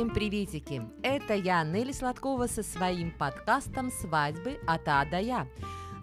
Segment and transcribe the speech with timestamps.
[0.00, 0.80] Всем приветики!
[1.02, 5.46] Это я, Нелли Сладкова, со своим подкастом «Свадьбы от А до Я».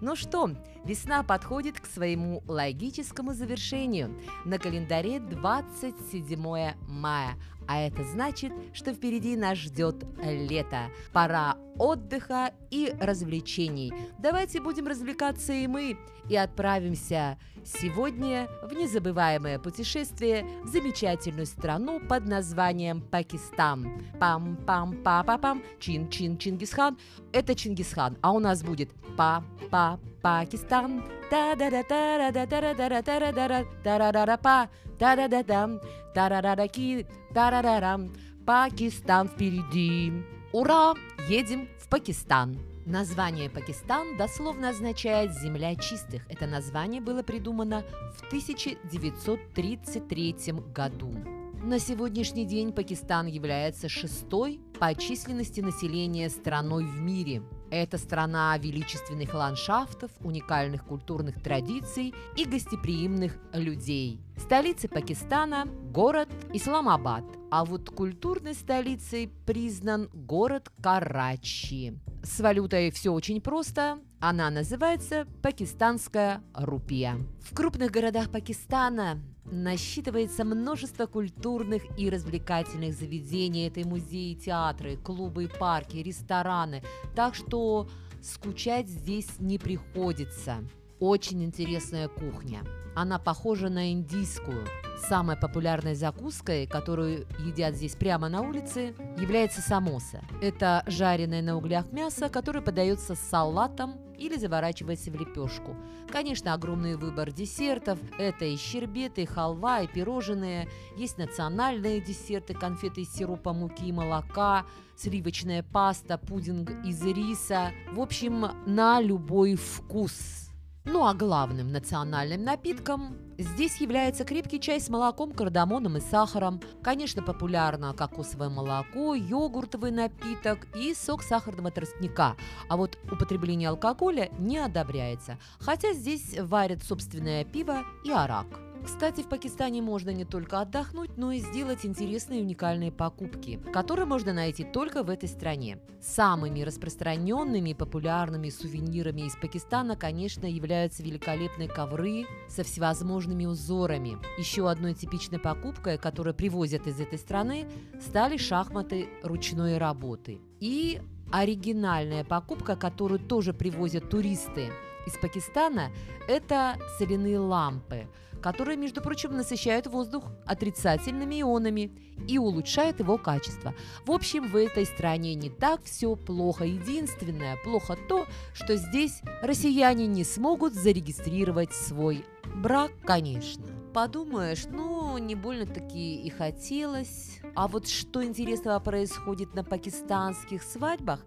[0.00, 0.50] Ну что,
[0.84, 4.16] весна подходит к своему логическому завершению.
[4.44, 7.34] На календаре 27 мая,
[7.68, 10.90] а это значит, что впереди нас ждет лето.
[11.12, 13.92] Пора отдыха и развлечений.
[14.18, 15.96] Давайте будем развлекаться и мы,
[16.28, 24.02] и отправимся сегодня в незабываемое путешествие в замечательную страну под названием Пакистан.
[24.18, 26.98] Пам-пам-па-па-пам, чин-чин-чингисхан.
[27.32, 31.02] Это Чингисхан, а у нас будет па-па Пакистан.
[31.30, 34.26] та да да та да да та да да та да да та да да
[34.26, 35.80] да па та да да дам
[36.14, 38.12] та да да да ки та да да рам
[38.46, 40.12] Пакистан впереди.
[40.52, 40.94] Ура!
[41.30, 42.58] Едем в Пакистан.
[42.86, 46.22] Название Пакистан дословно означает «земля чистых».
[46.28, 47.82] Это название было придумано
[48.16, 50.36] в 1933
[50.74, 51.14] году.
[51.62, 59.34] На сегодняшний день Пакистан является шестой по численности населения страной в мире– это страна величественных
[59.34, 64.20] ландшафтов, уникальных культурных традиций и гостеприимных людей.
[64.36, 71.98] Столица Пакистана– город Исламабад, а вот культурной столицей признан город Карачи.
[72.22, 73.98] С валютой все очень просто.
[74.20, 77.18] Она называется пакистанская рупия.
[77.40, 83.66] В крупных городах Пакистана насчитывается множество культурных и развлекательных заведений.
[83.66, 86.82] Это и музеи, театры, клубы, парки, рестораны.
[87.14, 87.88] Так что
[88.22, 90.58] скучать здесь не приходится.
[91.00, 92.62] Очень интересная кухня.
[92.96, 94.66] Она похожа на индийскую.
[95.08, 100.24] Самой популярной закуской, которую едят здесь прямо на улице, является самоса.
[100.42, 105.76] Это жареное на углях мясо, которое подается с салатом или заворачивается в лепешку.
[106.10, 107.98] Конечно, огромный выбор десертов.
[108.18, 110.68] Это и щербеты, и халва, и пирожные.
[110.96, 114.66] Есть национальные десерты, конфеты из сиропа муки и молока,
[114.96, 117.70] сливочная паста, пудинг из риса.
[117.92, 120.47] В общем, на любой вкус.
[120.90, 126.62] Ну а главным национальным напитком здесь является крепкий чай с молоком, кардамоном и сахаром.
[126.82, 132.36] Конечно, популярно кокосовое молоко, йогуртовый напиток и сок сахарного тростника.
[132.70, 138.46] А вот употребление алкоголя не одобряется, хотя здесь варят собственное пиво и арак.
[138.88, 144.32] Кстати, в Пакистане можно не только отдохнуть, но и сделать интересные уникальные покупки, которые можно
[144.32, 145.78] найти только в этой стране.
[146.00, 154.16] Самыми распространенными и популярными сувенирами из Пакистана, конечно, являются великолепные ковры со всевозможными узорами.
[154.38, 157.68] Еще одной типичной покупкой, которую привозят из этой страны,
[158.00, 160.40] стали шахматы ручной работы.
[160.60, 164.72] И оригинальная покупка, которую тоже привозят туристы
[165.08, 165.90] из Пакистана,
[166.28, 168.06] это соляные лампы–
[168.40, 171.92] которые, между прочим, насыщают воздух отрицательными ионами
[172.26, 173.74] и улучшают его качество.
[174.04, 176.64] В общем, в этой стране не так все плохо.
[176.64, 183.64] Единственное плохо то, что здесь россияне не смогут зарегистрировать свой брак, конечно.
[183.92, 187.40] Подумаешь, ну, не больно-таки и хотелось.
[187.54, 191.24] А вот что интересного происходит на пакистанских свадьбах,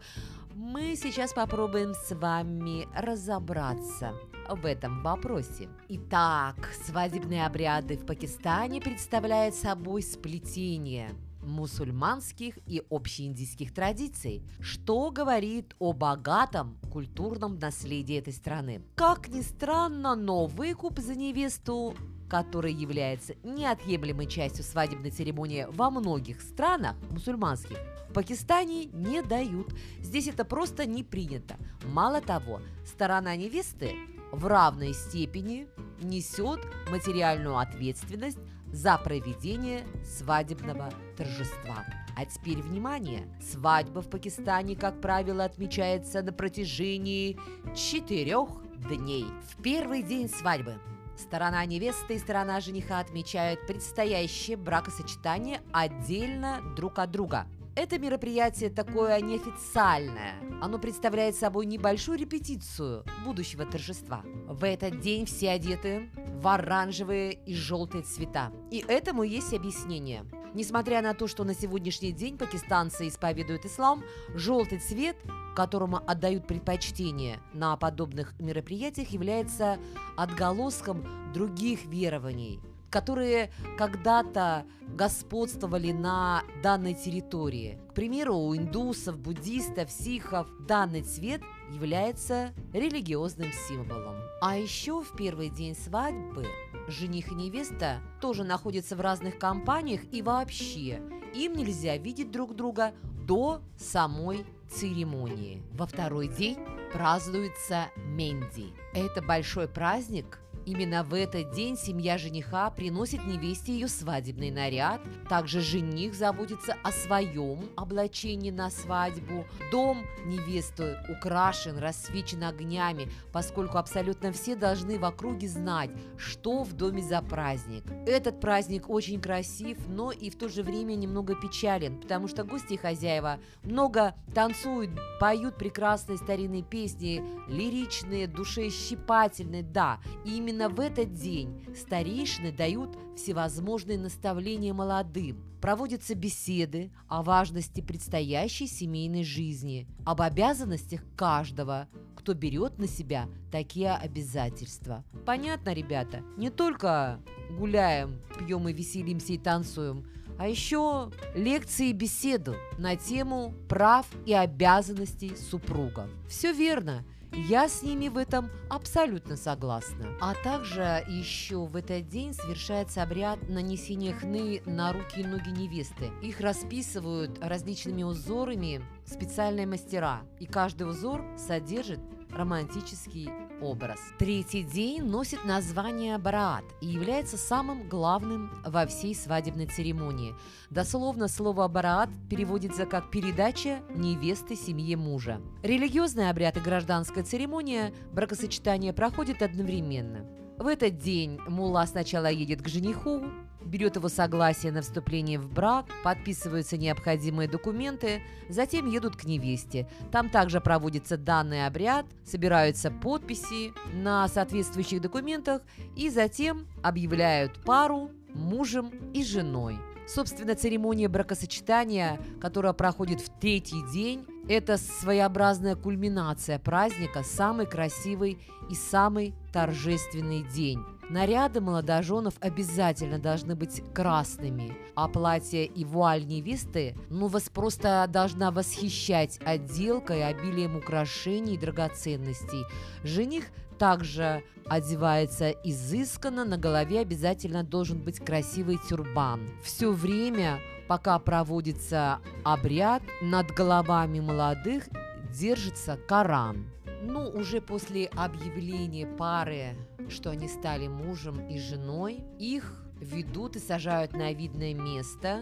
[0.56, 4.14] мы сейчас попробуем с вами разобраться
[4.50, 5.70] в этом вопросе.
[5.88, 15.94] Итак, свадебные обряды в Пакистане представляют собой сплетение мусульманских и общеиндийских традиций, что говорит о
[15.94, 18.84] богатом культурном наследии этой страны.
[18.96, 21.96] Как ни странно, но выкуп за невесту
[22.32, 27.78] который является неотъемлемой частью свадебной церемонии во многих странах мусульманских,
[28.10, 29.74] в Пакистане не дают.
[30.00, 31.58] Здесь это просто не принято.
[31.84, 33.98] Мало того, сторона невесты
[34.32, 35.68] в равной степени
[36.02, 38.40] несет материальную ответственность
[38.72, 41.86] за проведение свадебного торжества.
[42.16, 43.28] А теперь внимание!
[43.42, 47.38] Свадьба в Пакистане, как правило, отмечается на протяжении
[47.76, 48.48] четырех
[48.90, 49.26] дней.
[49.50, 50.80] В первый день свадьбы
[51.18, 57.48] Сторона невесты и сторона жениха отмечают предстоящее бракосочетание отдельно друг от друга.
[57.74, 60.36] Это мероприятие такое неофициальное.
[60.62, 64.24] Оно представляет собой небольшую репетицию будущего торжества.
[64.48, 68.52] В этот день все одеты в оранжевые и желтые цвета.
[68.72, 70.26] И этому есть объяснение.
[70.54, 74.04] Несмотря на то, что на сегодняшний день пакистанцы исповедуют ислам,
[74.36, 75.16] желтый цвет
[75.56, 79.78] которому отдают предпочтение на подобных мероприятиях, является
[80.18, 82.60] отголоском других верований,
[82.90, 87.80] которые когда-то господствовали на данной территории.
[87.92, 94.16] К примеру, у индусов, буддистов, сихов данный цвет является религиозным символом.
[94.42, 96.46] А еще в первый день свадьбы
[96.88, 101.02] жених и невеста тоже находятся в разных компаниях и вообще
[101.34, 102.94] им нельзя видеть друг друга
[103.26, 105.64] до самой церемонии.
[105.74, 106.58] Во второй день
[106.92, 108.74] празднуется Менди.
[108.94, 115.02] Это большой праздник, Именно в этот день семья жениха приносит невесте ее свадебный наряд.
[115.28, 119.46] Также жених заботится о своем облачении на свадьбу.
[119.72, 127.02] Дом невесты украшен, рассвечен огнями, поскольку абсолютно все должны в округе знать, что в доме
[127.02, 127.84] за праздник.
[128.06, 132.74] Этот праздник очень красив, но и в то же время немного печален, потому что гости
[132.74, 141.14] и хозяева много танцуют, поют прекрасные старинные песни, лиричные, душещипательные, да, именно Именно в этот
[141.14, 145.42] день старейшины дают всевозможные наставления молодым.
[145.62, 151.88] Проводятся беседы о важности предстоящей семейной жизни, об обязанностях каждого,
[152.18, 155.06] кто берет на себя такие обязательства.
[155.26, 156.22] Понятно, ребята?
[156.36, 157.22] Не только
[157.58, 160.06] гуляем, пьем и веселимся и танцуем,
[160.38, 166.10] а еще лекции и беседу на тему прав и обязанностей супругов.
[166.28, 167.06] Все верно.
[167.34, 170.18] Я с ними в этом абсолютно согласна.
[170.20, 176.12] А также еще в этот день совершается обряд нанесения хны на руки и ноги невесты.
[176.22, 182.00] Их расписывают различными узорами специальные мастера, и каждый узор содержит
[182.34, 183.30] романтический
[183.62, 184.00] образ.
[184.18, 190.36] Третий день носит название Бараат и является самым главным во всей свадебной церемонии.
[190.70, 195.42] Дословно слово Бараат переводится как «передача невесты семье мужа».
[195.64, 200.26] Религиозный обряд и гражданская церемония бракосочетания проходят одновременно.
[200.58, 203.24] В этот день мула сначала едет к жениху,
[203.66, 209.88] берет его согласие на вступление в брак, подписываются необходимые документы, затем едут к невесте.
[210.12, 215.62] Там также проводится данный обряд, собираются подписи на соответствующих документах
[215.96, 219.78] и затем объявляют пару мужем и женой.
[220.08, 228.38] Собственно, церемония бракосочетания, которая проходит в третий день, это своеобразная кульминация праздника, самый красивый
[228.70, 230.84] и самый торжественный день.
[231.10, 238.52] Наряды молодоженов обязательно должны быть красными, а платье и вуаль невесты, ну, вас просто должна
[238.52, 242.64] восхищать отделкой, обилием украшений и драгоценностей.
[243.04, 243.46] Жених
[243.82, 249.42] также одевается изысканно, на голове обязательно должен быть красивый тюрбан.
[249.64, 254.88] Все время, пока проводится обряд, над головами молодых
[255.34, 256.68] держится Коран.
[257.02, 259.76] Ну, уже после объявления пары,
[260.10, 265.40] что они стали мужем и женой, их ведут и сажают на видное место,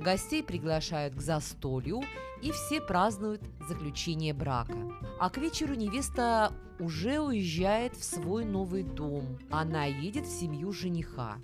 [0.00, 2.02] гостей приглашают к застолью,
[2.42, 4.76] и все празднуют заключение брака.
[5.18, 9.38] А к вечеру невеста уже уезжает в свой новый дом.
[9.50, 11.38] Она едет в семью жениха.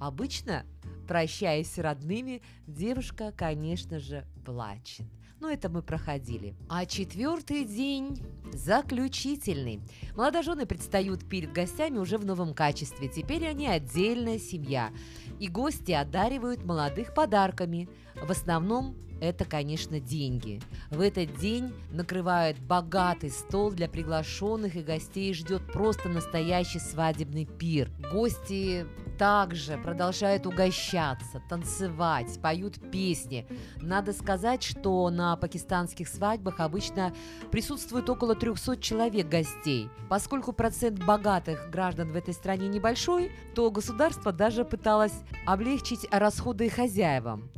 [0.00, 0.64] Обычно,
[1.06, 5.06] прощаясь с родными, девушка, конечно же, плачет
[5.40, 6.54] но это мы проходили.
[6.68, 9.80] А четвертый день заключительный.
[10.16, 13.08] Молодожены предстают перед гостями уже в новом качестве.
[13.08, 14.90] Теперь они отдельная семья.
[15.38, 17.88] И гости одаривают молодых подарками.
[18.22, 20.60] В основном это, конечно, деньги.
[20.90, 27.90] В этот день накрывают богатый стол для приглашенных и гостей ждет просто настоящий свадебный пир.
[28.12, 28.86] Гости
[29.18, 33.46] также продолжают угощаться, танцевать, поют песни.
[33.82, 37.12] Надо сказать, что на пакистанских свадьбах обычно
[37.50, 39.90] присутствует около 300 человек гостей.
[40.08, 47.50] Поскольку процент богатых граждан в этой стране небольшой, то государство даже пыталось облегчить расходы хозяевам,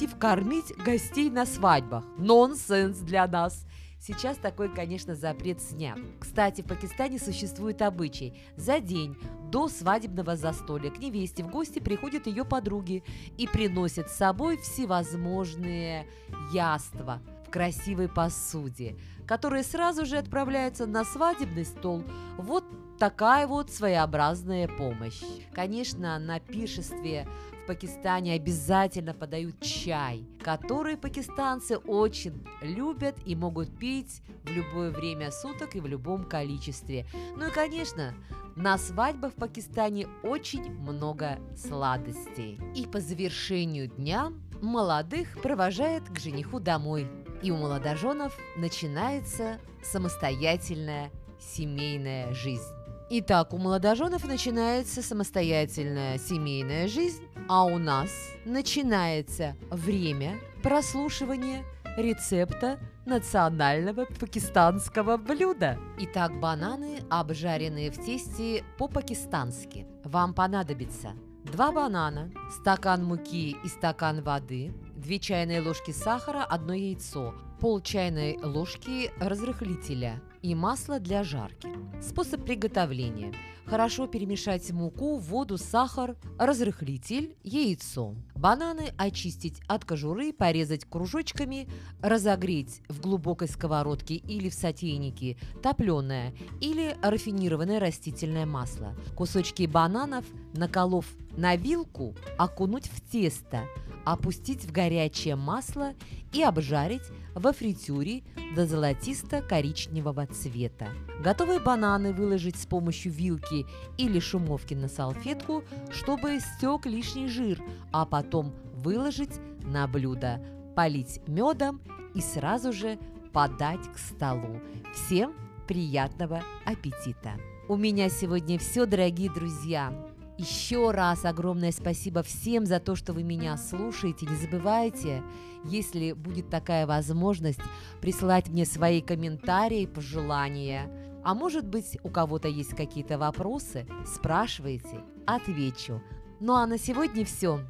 [0.00, 2.04] запретив кормить гостей на свадьбах.
[2.16, 3.66] Нонсенс для нас.
[3.98, 5.98] Сейчас такой, конечно, запрет снят.
[6.18, 8.40] Кстати, в Пакистане существует обычай.
[8.56, 9.14] За день
[9.50, 13.04] до свадебного застолья к невесте в гости приходят ее подруги
[13.36, 16.06] и приносят с собой всевозможные
[16.50, 22.02] яства в красивой посуде, которые сразу же отправляются на свадебный стол.
[22.38, 22.64] Вот
[22.98, 25.22] такая вот своеобразная помощь.
[25.52, 27.26] Конечно, на пиршестве
[27.70, 35.76] Пакистане обязательно подают чай, который пакистанцы очень любят и могут пить в любое время суток
[35.76, 37.06] и в любом количестве.
[37.36, 38.12] Ну и, конечно,
[38.56, 42.58] на свадьбах в Пакистане очень много сладостей.
[42.74, 47.06] И по завершению дня молодых провожают к жениху домой.
[47.40, 52.79] И у молодоженов начинается самостоятельная семейная жизнь.
[53.12, 58.08] Итак, у молодоженов начинается самостоятельная семейная жизнь, а у нас
[58.44, 61.64] начинается время прослушивания
[61.96, 65.76] рецепта национального пакистанского блюда.
[65.98, 69.88] Итак, бананы, обжаренные в тесте по-пакистански.
[70.04, 71.14] Вам понадобится
[71.46, 78.36] 2 банана, стакан муки и стакан воды, 2 чайные ложки сахара, 1 яйцо, пол чайной
[78.42, 81.68] ложки разрыхлителя и масло для жарки.
[82.02, 83.32] Способ приготовления.
[83.64, 88.14] Хорошо перемешать муку, воду, сахар, разрыхлитель, яйцо.
[88.40, 91.68] Бананы очистить от кожуры, порезать кружочками,
[92.00, 96.32] разогреть в глубокой сковородке или в сотейнике топленое
[96.62, 98.96] или рафинированное растительное масло.
[99.14, 101.04] Кусочки бананов, наколов
[101.36, 103.66] на вилку, окунуть в тесто,
[104.06, 105.92] опустить в горячее масло
[106.32, 107.02] и обжарить
[107.34, 108.22] во фритюре
[108.56, 110.88] до золотисто-коричневого цвета.
[111.22, 113.66] Готовые бананы выложить с помощью вилки
[113.98, 120.40] или шумовки на салфетку, чтобы стек лишний жир, а потом выложить на блюдо,
[120.76, 121.80] полить медом
[122.14, 122.98] и сразу же
[123.32, 124.60] подать к столу.
[124.94, 125.34] Всем
[125.66, 127.32] приятного аппетита!
[127.68, 129.92] У меня сегодня все, дорогие друзья.
[130.38, 134.26] Еще раз огромное спасибо всем за то, что вы меня слушаете.
[134.26, 135.22] Не забывайте,
[135.64, 137.60] если будет такая возможность,
[138.00, 140.90] присылать мне свои комментарии, пожелания.
[141.22, 146.02] А может быть, у кого-то есть какие-то вопросы, спрашивайте, отвечу.
[146.40, 147.60] Ну а на сегодня все.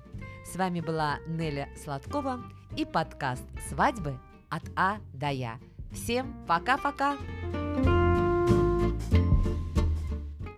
[0.53, 2.43] С вами была Неля Сладкова
[2.77, 5.61] и подкаст «Свадьбы от А до Я».
[5.93, 7.17] Всем пока-пока!
[7.53, 7.90] thank you